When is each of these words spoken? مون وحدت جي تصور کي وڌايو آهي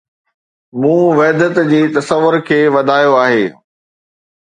مون 0.79 1.01
وحدت 1.19 1.55
جي 1.71 1.81
تصور 1.95 2.33
کي 2.47 2.59
وڌايو 2.75 3.11
آهي 3.25 3.45